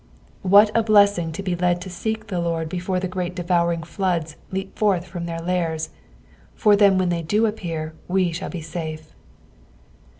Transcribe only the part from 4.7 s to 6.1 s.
forth from their lairs,